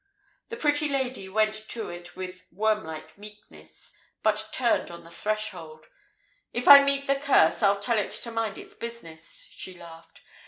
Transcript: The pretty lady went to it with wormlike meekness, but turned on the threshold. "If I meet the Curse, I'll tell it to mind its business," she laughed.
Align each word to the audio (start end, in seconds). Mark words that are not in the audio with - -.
The 0.49 0.57
pretty 0.57 0.89
lady 0.89 1.29
went 1.29 1.53
to 1.67 1.91
it 1.91 2.15
with 2.15 2.47
wormlike 2.51 3.15
meekness, 3.19 3.93
but 4.23 4.49
turned 4.51 4.89
on 4.89 5.03
the 5.03 5.11
threshold. 5.11 5.85
"If 6.53 6.67
I 6.67 6.83
meet 6.83 7.05
the 7.05 7.17
Curse, 7.17 7.61
I'll 7.61 7.79
tell 7.79 7.99
it 7.99 8.09
to 8.09 8.31
mind 8.31 8.57
its 8.57 8.73
business," 8.73 9.47
she 9.51 9.77
laughed. 9.77 10.21